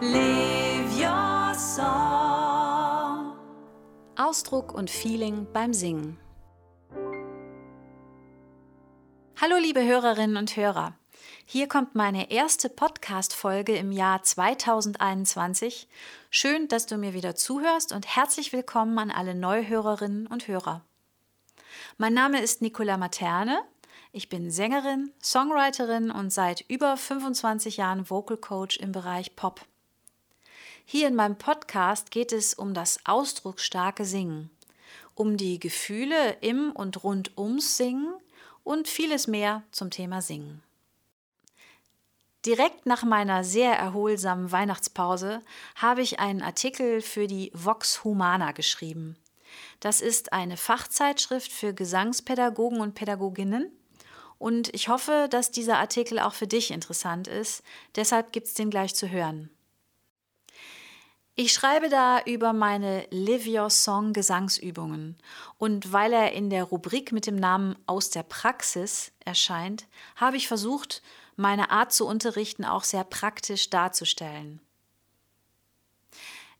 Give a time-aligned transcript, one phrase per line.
[0.00, 3.36] Live your song.
[4.16, 6.16] Ausdruck und Feeling beim Singen.
[9.40, 10.94] Hallo liebe Hörerinnen und Hörer.
[11.46, 15.88] Hier kommt meine erste Podcast-Folge im Jahr 2021.
[16.30, 20.84] Schön, dass du mir wieder zuhörst und herzlich willkommen an alle Neuhörerinnen und Hörer.
[21.96, 23.58] Mein Name ist Nicola Materne.
[24.12, 29.66] Ich bin Sängerin, Songwriterin und seit über 25 Jahren Vocal Coach im Bereich Pop.
[30.90, 34.48] Hier in meinem Podcast geht es um das ausdrucksstarke Singen,
[35.14, 38.14] um die Gefühle im und rund ums Singen
[38.64, 40.62] und vieles mehr zum Thema Singen.
[42.46, 45.42] Direkt nach meiner sehr erholsamen Weihnachtspause
[45.74, 49.18] habe ich einen Artikel für die Vox Humana geschrieben.
[49.80, 53.70] Das ist eine Fachzeitschrift für Gesangspädagogen und Pädagoginnen.
[54.38, 57.62] Und ich hoffe, dass dieser Artikel auch für dich interessant ist.
[57.94, 59.50] Deshalb gibt es den gleich zu hören.
[61.40, 65.16] Ich schreibe da über meine Live Your Song Gesangsübungen.
[65.56, 70.48] Und weil er in der Rubrik mit dem Namen Aus der Praxis erscheint, habe ich
[70.48, 71.00] versucht,
[71.36, 74.60] meine Art zu unterrichten auch sehr praktisch darzustellen.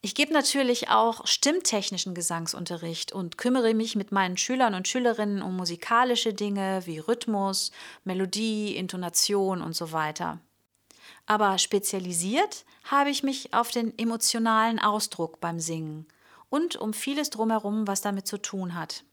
[0.00, 5.56] Ich gebe natürlich auch stimmtechnischen Gesangsunterricht und kümmere mich mit meinen Schülern und Schülerinnen um
[5.56, 7.72] musikalische Dinge wie Rhythmus,
[8.04, 10.38] Melodie, Intonation und so weiter.
[11.28, 16.06] Aber spezialisiert habe ich mich auf den emotionalen Ausdruck beim Singen
[16.48, 19.04] und um vieles drumherum, was damit zu tun hat.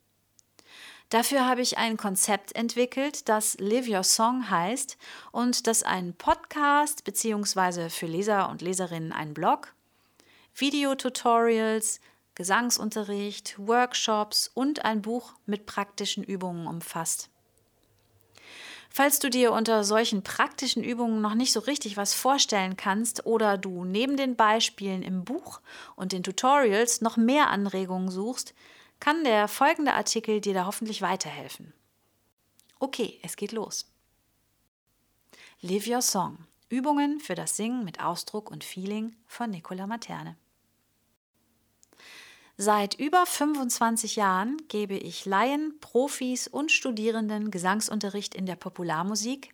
[1.10, 4.98] Dafür habe ich ein Konzept entwickelt, das Live Your Song heißt
[5.34, 7.90] und das einen Podcast bzw.
[7.90, 9.76] für Leser und Leserinnen einen Blog,
[10.56, 12.00] Videotutorials,
[12.34, 17.30] Gesangsunterricht, Workshops und ein Buch mit praktischen Übungen umfasst.
[18.90, 23.58] Falls du dir unter solchen praktischen Übungen noch nicht so richtig was vorstellen kannst oder
[23.58, 25.62] du neben den Beispielen im Buch
[25.96, 28.54] und den Tutorials noch mehr Anregungen suchst,
[29.00, 31.74] kann der folgende Artikel dir da hoffentlich weiterhelfen.
[32.80, 33.92] Okay, es geht los.
[35.62, 36.38] Live Your Song.
[36.70, 40.36] Übungen für das Singen mit Ausdruck und Feeling von Nicola Materne.
[42.58, 49.54] Seit über 25 Jahren gebe ich Laien, Profis und Studierenden Gesangsunterricht in der Popularmusik,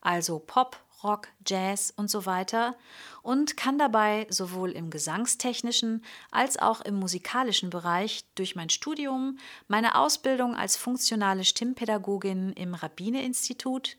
[0.00, 2.76] also Pop, Rock, Jazz und so weiter
[3.22, 9.96] und kann dabei sowohl im gesangstechnischen als auch im musikalischen Bereich durch mein Studium, meine
[9.96, 13.98] Ausbildung als funktionale Stimmpädagogin im Rabbine-Institut,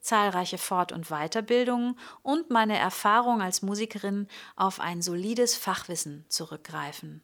[0.00, 7.22] zahlreiche Fort- und Weiterbildungen und meine Erfahrung als Musikerin auf ein solides Fachwissen zurückgreifen.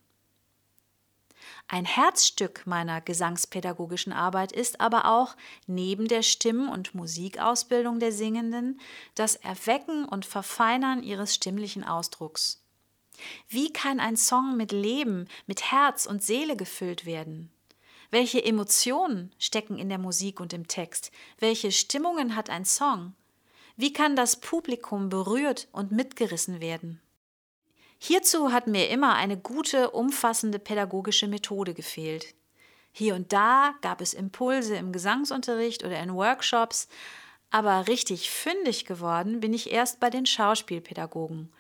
[1.67, 5.35] Ein Herzstück meiner gesangspädagogischen Arbeit ist aber auch
[5.67, 8.81] neben der Stimm- und Musikausbildung der Singenden
[9.15, 12.63] das Erwecken und Verfeinern ihres stimmlichen Ausdrucks.
[13.49, 17.51] Wie kann ein Song mit Leben, mit Herz und Seele gefüllt werden?
[18.11, 21.11] Welche Emotionen stecken in der Musik und im Text?
[21.39, 23.15] Welche Stimmungen hat ein Song?
[23.77, 27.01] Wie kann das Publikum berührt und mitgerissen werden?
[27.99, 32.35] Hierzu hat mir immer eine gute, umfassende pädagogische Methode gefehlt.
[32.93, 36.89] Hier und da gab es Impulse im Gesangsunterricht oder in Workshops,
[37.51, 41.53] aber richtig fündig geworden bin ich erst bei den Schauspielpädagogen,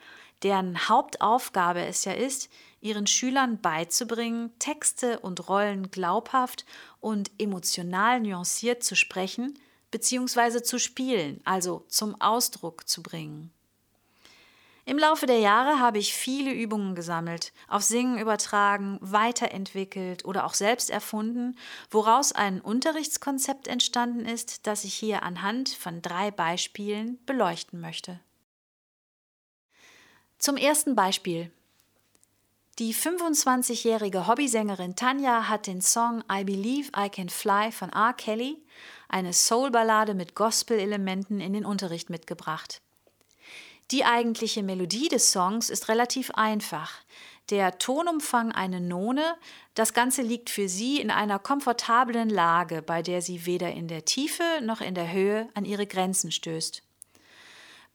[0.43, 6.67] deren Hauptaufgabe es ja ist, ihren Schülern beizubringen, Texte und Rollen glaubhaft
[7.01, 9.59] und emotional nuanciert zu sprechen
[9.91, 10.63] bzw.
[10.63, 13.54] zu spielen, also zum Ausdruck zu bringen.
[14.87, 20.53] Im Laufe der Jahre habe ich viele Übungen gesammelt, auf Singen übertragen, weiterentwickelt oder auch
[20.53, 21.57] selbst erfunden,
[21.91, 28.21] woraus ein Unterrichtskonzept entstanden ist, das ich hier anhand von drei Beispielen beleuchten möchte.
[30.39, 31.51] Zum ersten Beispiel.
[32.79, 38.13] Die 25-jährige Hobbysängerin Tanja hat den Song I Believe I Can Fly von R.
[38.13, 38.59] Kelly,
[39.09, 42.83] eine Soul-Ballade mit Gospel-Elementen, in den Unterricht mitgebracht.
[43.91, 47.03] Die eigentliche Melodie des Songs ist relativ einfach.
[47.51, 49.37] Der Tonumfang eine None,
[49.75, 54.07] das Ganze liegt für sie in einer komfortablen Lage, bei der sie weder in der
[54.07, 56.83] Tiefe noch in der Höhe an ihre Grenzen stößt.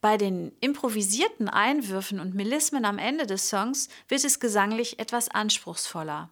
[0.00, 6.30] Bei den improvisierten Einwürfen und Melismen am Ende des Songs wird es gesanglich etwas anspruchsvoller.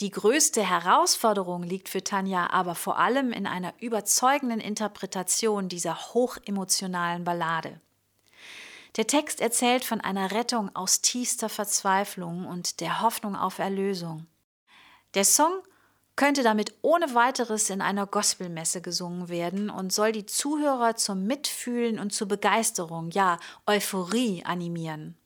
[0.00, 7.22] Die größte Herausforderung liegt für Tanja aber vor allem in einer überzeugenden Interpretation dieser hochemotionalen
[7.22, 7.80] Ballade.
[8.96, 14.26] Der Text erzählt von einer Rettung aus tiefster Verzweiflung und der Hoffnung auf Erlösung.
[15.14, 15.62] Der Song
[16.16, 21.98] könnte damit ohne weiteres in einer Gospelmesse gesungen werden und soll die Zuhörer zum Mitfühlen
[21.98, 25.16] und zur Begeisterung, ja Euphorie animieren.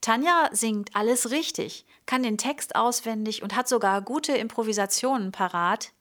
[0.00, 5.92] Tanja singt alles richtig, kann den Text auswendig und hat sogar gute Improvisationen parat,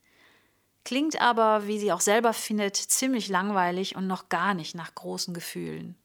[0.84, 5.34] klingt aber, wie sie auch selber findet, ziemlich langweilig und noch gar nicht nach großen
[5.34, 5.96] Gefühlen.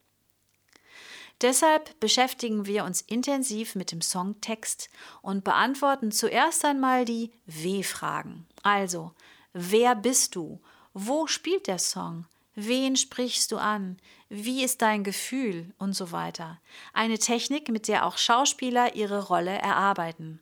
[1.40, 4.88] Deshalb beschäftigen wir uns intensiv mit dem Songtext
[5.23, 8.46] und beantworten zuerst einmal die W-Fragen.
[8.62, 9.12] Also,
[9.52, 10.61] wer bist du?
[10.93, 12.26] Wo spielt der Song?
[12.55, 13.99] Wen sprichst du an?
[14.29, 15.73] Wie ist dein Gefühl?
[15.79, 16.61] Und so weiter.
[16.93, 20.40] Eine Technik, mit der auch Schauspieler ihre Rolle erarbeiten.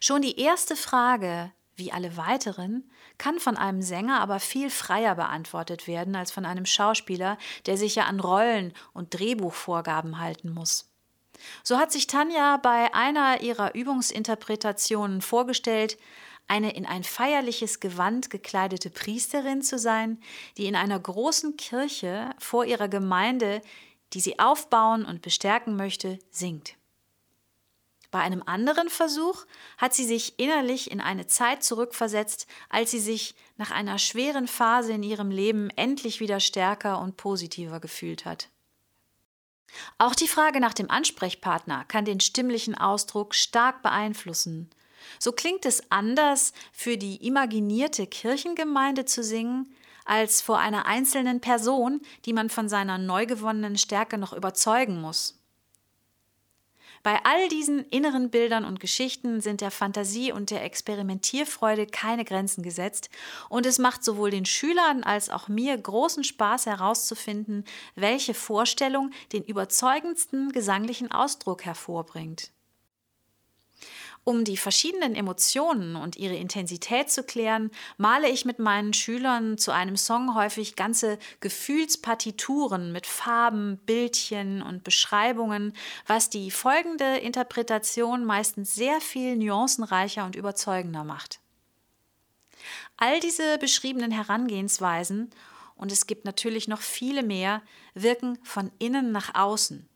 [0.00, 5.86] Schon die erste Frage, wie alle weiteren, kann von einem Sänger aber viel freier beantwortet
[5.86, 10.90] werden als von einem Schauspieler, der sich ja an Rollen und Drehbuchvorgaben halten muss.
[11.62, 15.98] So hat sich Tanja bei einer ihrer Übungsinterpretationen vorgestellt,
[16.48, 20.20] eine in ein feierliches Gewand gekleidete Priesterin zu sein,
[20.56, 23.60] die in einer großen Kirche vor ihrer Gemeinde,
[24.12, 26.76] die sie aufbauen und bestärken möchte, singt.
[28.16, 29.44] Bei einem anderen Versuch
[29.76, 34.94] hat sie sich innerlich in eine Zeit zurückversetzt, als sie sich nach einer schweren Phase
[34.94, 38.48] in ihrem Leben endlich wieder stärker und positiver gefühlt hat.
[39.98, 44.70] Auch die Frage nach dem Ansprechpartner kann den stimmlichen Ausdruck stark beeinflussen.
[45.18, 49.76] So klingt es anders, für die imaginierte Kirchengemeinde zu singen,
[50.06, 55.35] als vor einer einzelnen Person, die man von seiner neu gewonnenen Stärke noch überzeugen muss.
[57.06, 62.64] Bei all diesen inneren Bildern und Geschichten sind der Fantasie und der Experimentierfreude keine Grenzen
[62.64, 63.10] gesetzt
[63.48, 67.64] und es macht sowohl den Schülern als auch mir großen Spaß herauszufinden,
[67.94, 72.50] welche Vorstellung den überzeugendsten gesanglichen Ausdruck hervorbringt.
[74.28, 79.70] Um die verschiedenen Emotionen und ihre Intensität zu klären, male ich mit meinen Schülern zu
[79.70, 85.74] einem Song häufig ganze Gefühlspartituren mit Farben, Bildchen und Beschreibungen,
[86.08, 91.38] was die folgende Interpretation meistens sehr viel nuancenreicher und überzeugender macht.
[92.96, 95.30] All diese beschriebenen Herangehensweisen,
[95.76, 97.62] und es gibt natürlich noch viele mehr,
[97.94, 99.88] wirken von innen nach außen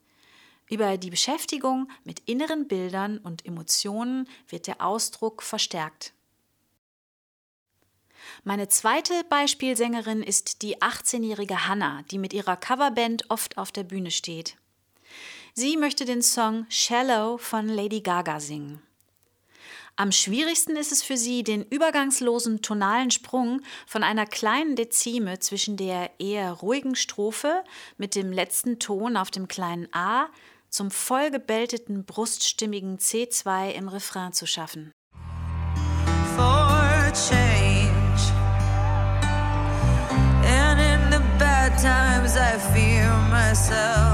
[0.71, 6.13] über die Beschäftigung mit inneren Bildern und Emotionen wird der Ausdruck verstärkt.
[8.45, 14.11] Meine zweite Beispielsängerin ist die 18-jährige Hannah, die mit ihrer Coverband oft auf der Bühne
[14.11, 14.57] steht.
[15.55, 18.83] Sie möchte den Song Shallow von Lady Gaga singen.
[19.97, 25.77] Am schwierigsten ist es für sie, den übergangslosen tonalen Sprung von einer kleinen Dezime zwischen
[25.77, 27.65] der eher ruhigen Strophe
[27.99, 30.29] mit dem letzten Ton auf dem kleinen A
[30.71, 34.93] zum vollgebelteten bruststimmigen C2 im Refrain zu schaffen.
[36.37, 36.81] For
[37.13, 38.33] change.
[40.45, 44.10] And in the bad times I fear myself.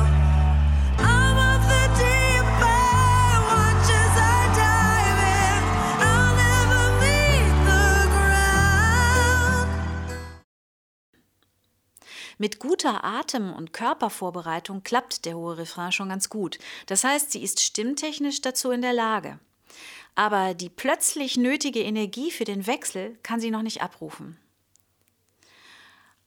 [12.38, 16.58] Mit guter Atem- und Körpervorbereitung klappt der hohe Refrain schon ganz gut.
[16.86, 19.38] Das heißt, sie ist stimmtechnisch dazu in der Lage.
[20.14, 24.38] Aber die plötzlich nötige Energie für den Wechsel kann sie noch nicht abrufen.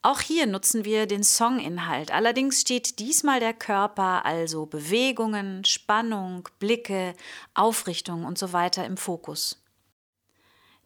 [0.01, 2.11] Auch hier nutzen wir den Songinhalt.
[2.11, 7.13] Allerdings steht diesmal der Körper, also Bewegungen, Spannung, Blicke,
[7.53, 9.61] Aufrichtung und so weiter im Fokus.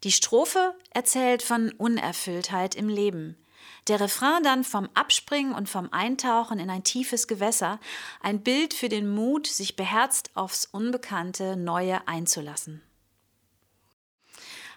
[0.04, 3.38] Die Strophe erzählt von Unerfülltheit im Leben,
[3.88, 7.80] der Refrain dann vom Abspringen und vom Eintauchen in ein tiefes Gewässer,
[8.22, 12.82] ein Bild für den Mut, sich beherzt aufs Unbekannte, Neue einzulassen.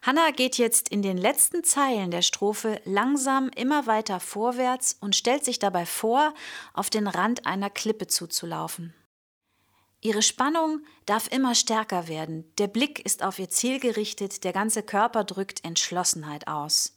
[0.03, 5.45] Hannah geht jetzt in den letzten Zeilen der Strophe langsam immer weiter vorwärts und stellt
[5.45, 6.33] sich dabei vor,
[6.75, 8.95] auf den Rand einer Klippe zuzulaufen.
[10.01, 14.85] Ihre Spannung darf immer stärker werden, der Blick ist auf ihr Ziel gerichtet, der ganze
[14.85, 16.96] Körper drückt Entschlossenheit aus.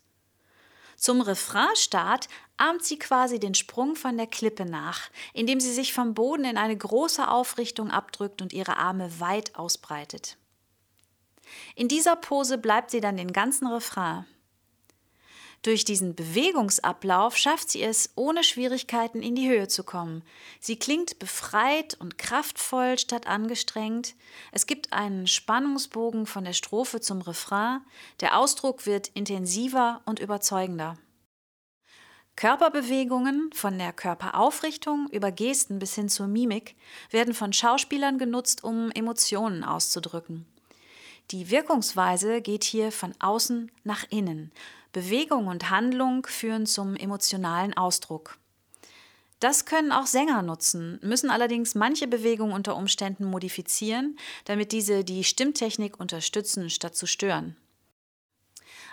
[1.00, 2.28] Zum Refrainstart
[2.58, 6.58] ahmt sie quasi den Sprung von der Klippe nach, indem sie sich vom Boden in
[6.58, 10.38] eine große Aufrichtung abdrückt und ihre Arme weit ausbreitet.
[11.76, 14.26] In dieser Pose bleibt sie dann den ganzen Refrain.
[15.62, 20.24] Durch diesen Bewegungsablauf schafft sie es, ohne Schwierigkeiten in die Höhe zu kommen.
[20.62, 24.16] Sie klingt befreit und kraftvoll statt angestrengt.
[24.54, 27.82] Es gibt einen Spannungsbogen von der Strophe zum Refrain.
[28.22, 30.98] Der Ausdruck wird intensiver und überzeugender.
[32.38, 36.78] Körperbewegungen von der Körperaufrichtung über Gesten bis hin zur Mimik
[37.12, 40.46] werden von Schauspielern genutzt, um Emotionen auszudrücken.
[41.32, 44.54] Die Wirkungsweise geht hier von außen nach innen.
[44.92, 48.38] Bewegung und Handlung führen zum emotionalen Ausdruck.
[49.40, 55.24] Das können auch Sänger nutzen, müssen allerdings manche Bewegungen unter Umständen modifizieren, damit diese die
[55.24, 57.56] Stimmtechnik unterstützen statt zu stören.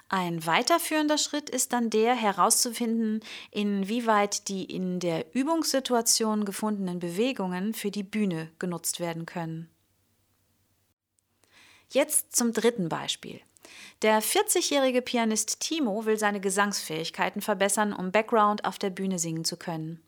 [0.09, 7.91] Ein weiterführender Schritt ist dann der herauszufinden, inwieweit die in der Übungssituation gefundenen Bewegungen für
[7.91, 9.69] die Bühne genutzt werden können.
[11.91, 13.41] Jetzt zum dritten Beispiel.
[14.03, 19.57] Der 40-jährige Pianist Timo will seine Gesangsfähigkeiten verbessern, um Background auf der Bühne singen zu
[19.57, 20.03] können.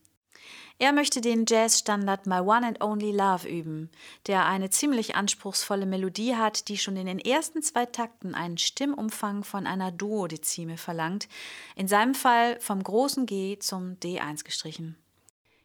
[0.80, 3.90] Er möchte den Jazzstandard My One and Only Love üben,
[4.28, 9.42] der eine ziemlich anspruchsvolle Melodie hat, die schon in den ersten zwei Takten einen Stimmumfang
[9.42, 11.28] von einer Duodezime verlangt,
[11.74, 14.96] in seinem Fall vom großen G zum D1 gestrichen.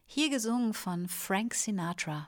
[0.07, 2.27] Hier gesungen von Frank Sinatra.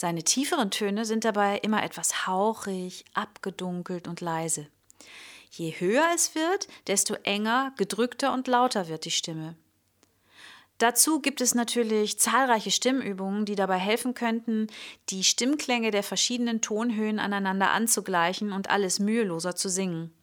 [0.00, 4.66] Seine tieferen Töne sind dabei immer etwas hauchig, abgedunkelt und leise.
[5.50, 9.56] Je höher es wird, desto enger, gedrückter und lauter wird die Stimme.
[10.78, 14.68] Dazu gibt es natürlich zahlreiche Stimmübungen, die dabei helfen könnten,
[15.10, 20.14] die Stimmklänge der verschiedenen Tonhöhen aneinander anzugleichen und alles müheloser zu singen.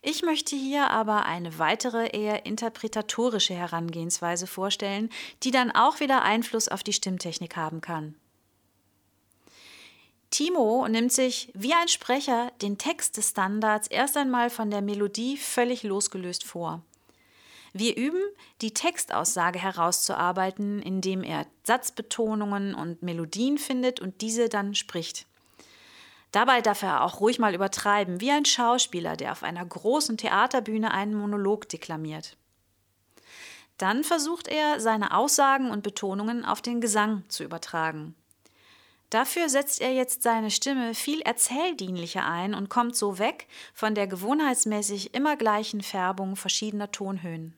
[0.00, 5.10] Ich möchte hier aber eine weitere, eher interpretatorische Herangehensweise vorstellen,
[5.42, 8.14] die dann auch wieder Einfluss auf die Stimmtechnik haben kann.
[10.34, 15.36] Timo nimmt sich wie ein Sprecher den Text des Standards erst einmal von der Melodie
[15.36, 16.82] völlig losgelöst vor.
[17.72, 18.20] Wir üben,
[18.60, 25.26] die Textaussage herauszuarbeiten, indem er Satzbetonungen und Melodien findet und diese dann spricht.
[26.32, 30.90] Dabei darf er auch ruhig mal übertreiben, wie ein Schauspieler, der auf einer großen Theaterbühne
[30.90, 32.36] einen Monolog deklamiert.
[33.78, 38.16] Dann versucht er, seine Aussagen und Betonungen auf den Gesang zu übertragen.
[39.14, 44.08] Dafür setzt er jetzt seine Stimme viel erzähldienlicher ein und kommt so weg von der
[44.08, 47.54] gewohnheitsmäßig immer gleichen Färbung verschiedener Tonhöhen.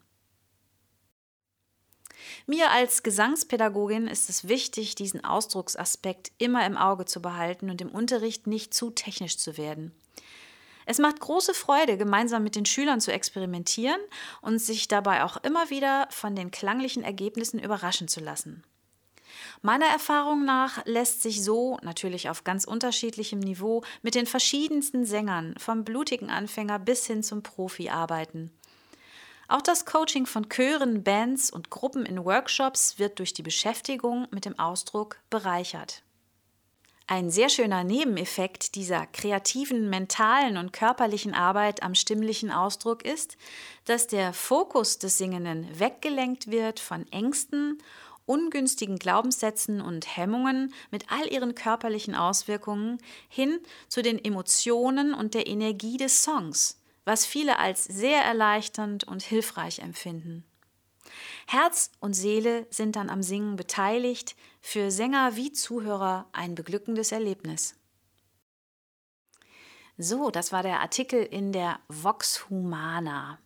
[2.47, 7.89] Mir als Gesangspädagogin ist es wichtig, diesen Ausdrucksaspekt immer im Auge zu behalten und im
[7.89, 9.93] Unterricht nicht zu technisch zu werden.
[10.85, 14.01] Es macht große Freude, gemeinsam mit den Schülern zu experimentieren
[14.43, 18.63] und sich dabei auch immer wieder von den klanglichen Ergebnissen überraschen zu lassen.
[19.63, 25.55] Meiner Erfahrung nach lässt sich so, natürlich auf ganz unterschiedlichem Niveau, mit den verschiedensten Sängern,
[25.59, 28.51] vom blutigen Anfänger bis hin zum Profi arbeiten.
[29.49, 34.45] Auch das Coaching von Chören, Bands und Gruppen in Workshops wird durch die Beschäftigung mit
[34.45, 36.03] dem Ausdruck bereichert.
[37.09, 43.37] Ein sehr schöner Nebeneffekt dieser kreativen, mentalen und körperlichen Arbeit am stimmlichen Ausdruck ist,
[43.85, 47.81] dass der Fokus des Singenden weggelenkt wird von Ängsten
[48.27, 55.47] ungünstigen Glaubenssätzen und Hemmungen mit all ihren körperlichen Auswirkungen hin zu den Emotionen und der
[55.47, 60.45] Energie des Songs, was viele als sehr erleichternd und hilfreich empfinden.
[61.47, 67.77] Herz und Seele sind dann am Singen beteiligt, für Sänger wie Zuhörer ein beglückendes Erlebnis.
[69.97, 73.39] So, das war der Artikel in der Vox Humana.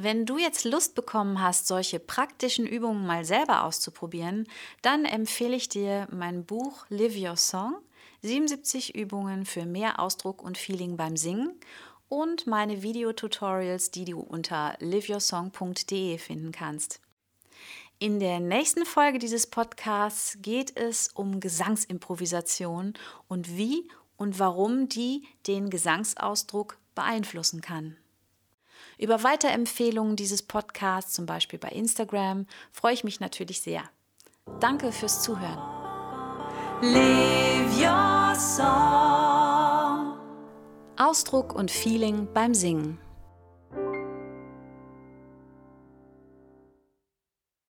[0.00, 4.46] Wenn du jetzt Lust bekommen hast, solche praktischen Übungen mal selber auszuprobieren,
[4.80, 7.74] dann empfehle ich dir mein Buch Live Your Song,
[8.22, 11.58] 77 Übungen für mehr Ausdruck und Feeling beim Singen
[12.08, 17.00] und meine Videotutorials, die du unter liveyoursong.de finden kannst.
[17.98, 22.94] In der nächsten Folge dieses Podcasts geht es um Gesangsimprovisation
[23.26, 27.96] und wie und warum die den Gesangsausdruck beeinflussen kann.
[28.98, 33.82] Über Weiterempfehlungen dieses Podcasts, zum Beispiel bei Instagram, freue ich mich natürlich sehr.
[34.60, 35.58] Danke fürs Zuhören.
[36.82, 40.18] Live your song.
[40.96, 42.98] Ausdruck und Feeling beim Singen.